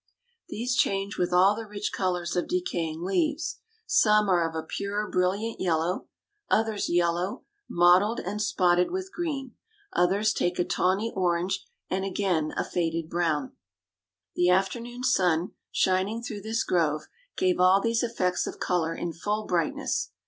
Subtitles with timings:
[0.49, 3.59] These change with all the rich colors of decaying leaves.
[3.85, 6.07] Some are of a pure, brilliant yellow;
[6.49, 9.53] others yellow, mottled and spotted with green;
[9.93, 13.51] others take a tawny orange, and again a faded brown.
[14.35, 17.03] The afternoon sun, shining through this grove,
[17.37, 20.09] gave all these effects of color in full brightness.